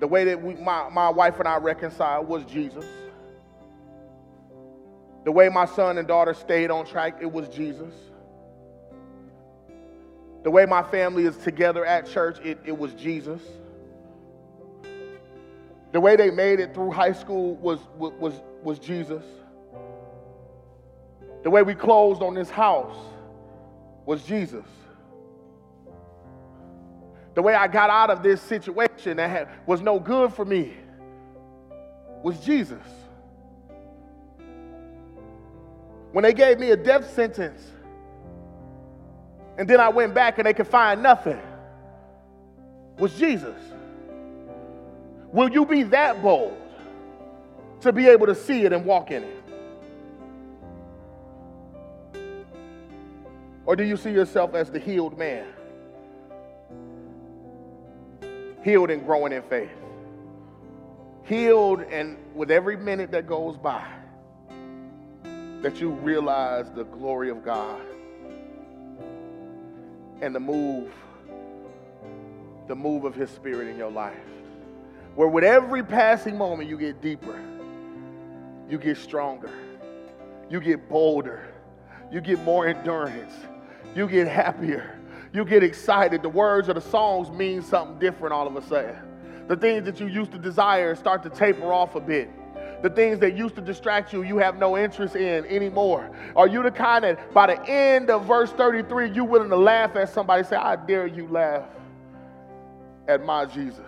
[0.00, 2.84] The way that we, my, my wife and I reconciled was Jesus.
[5.24, 7.92] The way my son and daughter stayed on track, it was Jesus.
[10.44, 13.40] The way my family is together at church, it, it was Jesus.
[15.92, 19.24] The way they made it through high school was, was, was Jesus.
[21.42, 22.96] The way we closed on this house
[24.04, 24.66] was Jesus.
[27.36, 30.72] The way I got out of this situation that had, was no good for me
[32.22, 32.82] was Jesus.
[36.12, 37.62] When they gave me a death sentence,
[39.58, 41.38] and then I went back and they could find nothing,
[42.98, 43.60] was Jesus.
[45.30, 46.56] Will you be that bold
[47.82, 49.42] to be able to see it and walk in it?
[53.66, 55.46] Or do you see yourself as the healed man?
[58.66, 59.70] Healed and growing in faith.
[61.22, 63.86] Healed, and with every minute that goes by,
[65.62, 67.80] that you realize the glory of God
[70.20, 70.92] and the move,
[72.66, 74.16] the move of His Spirit in your life.
[75.14, 77.40] Where with every passing moment, you get deeper,
[78.68, 79.52] you get stronger,
[80.50, 81.54] you get bolder,
[82.10, 83.32] you get more endurance
[83.96, 84.98] you get happier.
[85.32, 86.22] You get excited.
[86.22, 88.96] The words of the songs mean something different all of a sudden.
[89.48, 92.30] The things that you used to desire start to taper off a bit.
[92.82, 96.10] The things that used to distract you, you have no interest in anymore.
[96.34, 99.96] Are you the kind that by the end of verse 33, you willing to laugh
[99.96, 101.64] at somebody, say, I dare you laugh
[103.08, 103.80] at my Jesus?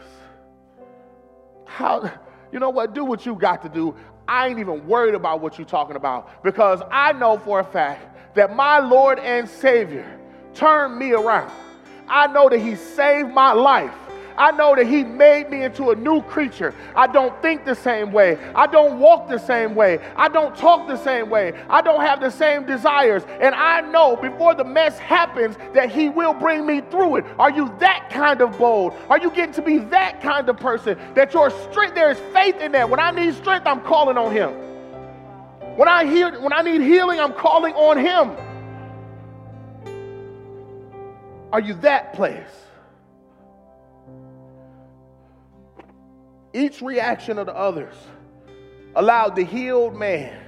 [1.66, 2.10] How,
[2.50, 2.94] you know what?
[2.94, 3.94] Do what you got to do.
[4.26, 8.34] I ain't even worried about what you're talking about because I know for a fact
[8.36, 10.17] that my Lord and Savior
[10.58, 11.50] turned me around.
[12.08, 13.94] I know that He saved my life.
[14.36, 16.74] I know that He made me into a new creature.
[16.94, 18.38] I don't think the same way.
[18.54, 19.98] I don't walk the same way.
[20.16, 21.52] I don't talk the same way.
[21.68, 23.24] I don't have the same desires.
[23.40, 27.24] And I know before the mess happens that He will bring me through it.
[27.38, 28.94] Are you that kind of bold?
[29.08, 32.56] Are you getting to be that kind of person that your strength, there is faith
[32.60, 32.88] in that?
[32.88, 34.50] When I need strength, I'm calling on Him.
[35.76, 38.47] When I heal, when I need healing, I'm calling on Him.
[41.52, 42.46] Are you that place?
[46.52, 47.94] Each reaction of the others
[48.94, 50.42] allowed the healed man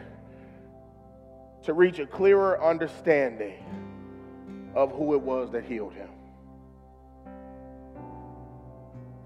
[1.64, 3.54] to reach a clearer understanding
[4.74, 6.08] of who it was that healed him.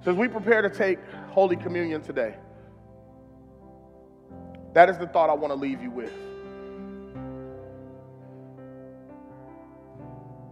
[0.05, 0.99] So, as we prepare to take
[1.31, 2.35] Holy Communion today,
[4.75, 6.12] that is the thought I want to leave you with.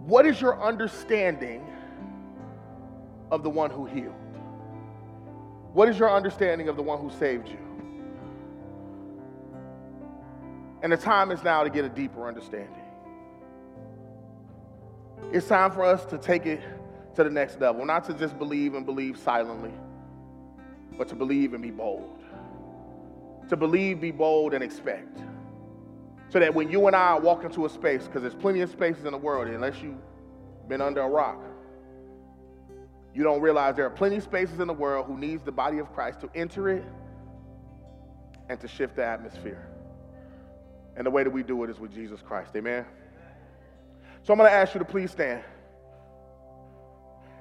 [0.04, 1.64] What is your understanding
[3.30, 4.14] of the one who healed?
[5.72, 7.58] What is your understanding of the one who saved you?
[10.82, 12.82] And the time is now to get a deeper understanding.
[15.32, 16.60] It's time for us to take it
[17.14, 19.72] to the next level, not to just believe and believe silently,
[20.98, 22.18] but to believe and be bold.
[23.50, 25.20] To believe, be bold, and expect.
[26.32, 29.04] So that when you and I walk into a space, because there's plenty of spaces
[29.04, 29.98] in the world, unless you've
[30.66, 31.38] been under a rock,
[33.14, 35.76] you don't realize there are plenty of spaces in the world who needs the body
[35.76, 36.86] of Christ to enter it
[38.48, 39.68] and to shift the atmosphere.
[40.96, 42.52] And the way that we do it is with Jesus Christ.
[42.56, 42.86] Amen.
[44.22, 45.44] So I'm going to ask you to please stand.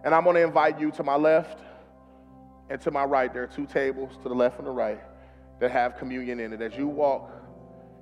[0.04, 1.62] And I'm going to invite you to my left
[2.70, 3.34] and to my right.
[3.34, 5.00] There are two tables to the left and the right
[5.62, 6.62] that have communion in it.
[6.62, 7.32] As you walk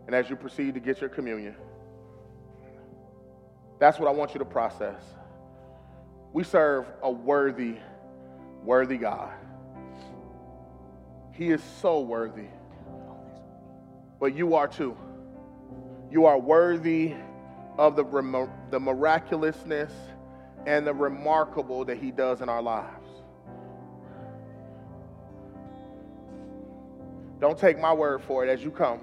[0.09, 1.55] and as you proceed to get your communion,
[3.77, 4.99] that's what I want you to process.
[6.33, 7.75] We serve a worthy,
[8.63, 9.31] worthy God.
[11.31, 12.47] He is so worthy.
[14.19, 14.97] But you are too.
[16.09, 17.13] You are worthy
[17.77, 19.93] of the, the miraculousness
[20.65, 23.11] and the remarkable that He does in our lives.
[27.39, 29.01] Don't take my word for it as you come.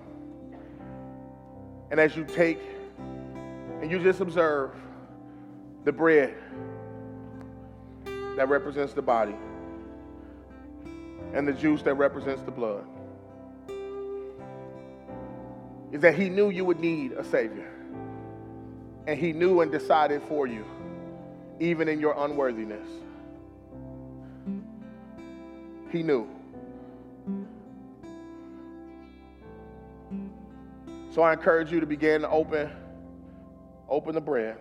[1.91, 2.61] And as you take
[3.81, 4.73] and you just observe
[5.85, 6.35] the bread
[8.37, 9.35] that represents the body
[11.33, 12.85] and the juice that represents the blood
[15.93, 17.73] is that he knew you would need a savior.
[19.07, 20.65] And he knew and decided for you
[21.61, 22.87] even in your unworthiness.
[25.91, 26.29] He knew
[31.17, 32.71] so i encourage you to begin to open
[33.89, 34.57] open the bread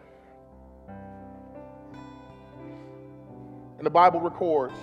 [3.78, 4.74] And the Bible records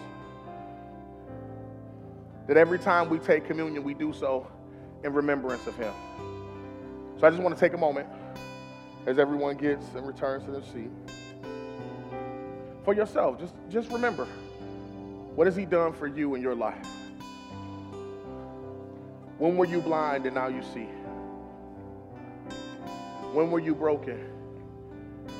[2.47, 4.47] that every time we take communion, we do so
[5.03, 5.93] in remembrance of him.
[7.18, 8.09] So I just want to take a moment
[9.07, 10.91] as everyone gets and returns to their seat.
[12.85, 14.27] For yourself, just, just remember
[15.35, 16.87] what has he done for you in your life?
[19.39, 20.87] When were you blind and now you see?
[23.33, 24.30] When were you broken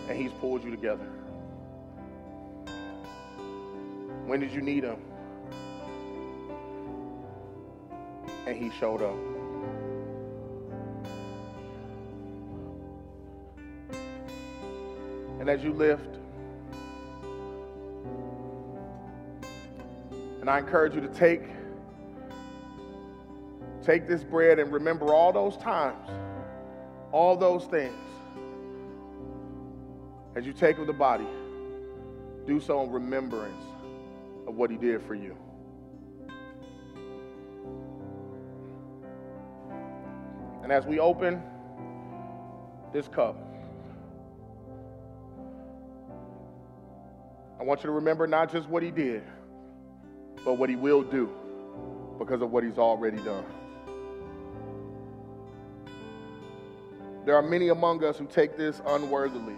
[0.09, 1.07] and he's pulled you together?
[4.24, 4.97] When did you need him?
[8.47, 9.18] And he showed up.
[15.38, 16.18] And as you lift,
[20.40, 21.43] and I encourage you to take
[23.84, 26.09] take this bread and remember all those times,
[27.13, 27.95] all those things.
[30.35, 31.27] As you take of the body,
[32.47, 33.63] do so in remembrance
[34.49, 35.37] of what he did for you.
[40.63, 41.43] And as we open
[42.93, 43.37] this cup,
[47.61, 49.23] I want you to remember not just what he did,
[50.45, 51.31] but what he will do
[52.19, 53.45] because of what he's already done.
[57.25, 59.57] There are many among us who take this unworthily.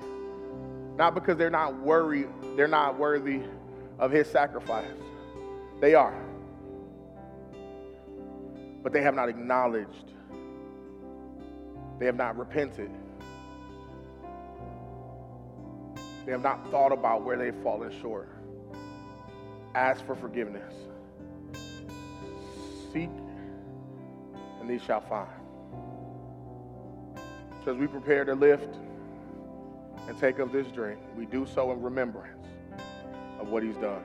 [0.96, 3.40] Not because they're not worried, they're not worthy
[3.98, 4.86] of his sacrifice.
[5.80, 6.14] They are.
[8.82, 10.12] But they have not acknowledged,
[11.98, 12.90] they have not repented.
[16.26, 18.30] They have not thought about where they've fallen short.
[19.74, 20.72] Ask for forgiveness.
[22.92, 23.10] Seek,
[24.60, 25.43] and these shall find.
[27.64, 28.76] So as we prepare to lift
[30.06, 32.46] and take of this drink, we do so in remembrance
[33.40, 34.02] of what he's done.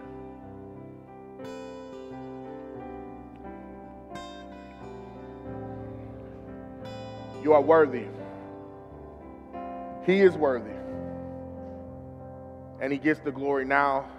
[7.43, 8.05] You are worthy.
[10.05, 10.71] He is worthy.
[12.79, 14.09] And he gets the glory now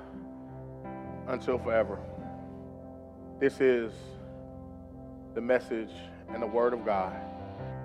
[1.29, 1.99] until forever.
[3.39, 3.93] This is
[5.35, 5.93] the message
[6.29, 7.15] and the word of God.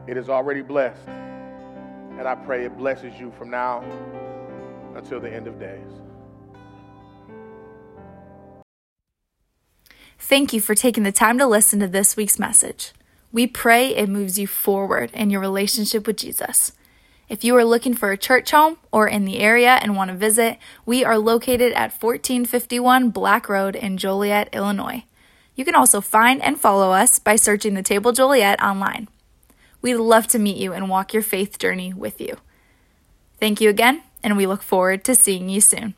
[0.06, 1.08] It is already blessed.
[2.18, 3.84] And I pray it blesses you from now
[4.96, 5.92] until the end of days.
[10.18, 12.94] Thank you for taking the time to listen to this week's message.
[13.32, 16.72] We pray it moves you forward in your relationship with Jesus.
[17.28, 20.16] If you are looking for a church home or in the area and want to
[20.16, 25.04] visit, we are located at 1451 Black Road in Joliet, Illinois.
[25.56, 29.08] You can also find and follow us by searching the Table Joliet online.
[29.86, 32.38] We'd love to meet you and walk your faith journey with you.
[33.40, 35.94] Thank you again, and we look forward to seeing you soon.